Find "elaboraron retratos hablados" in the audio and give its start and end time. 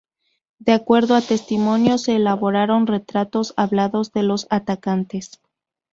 2.15-4.11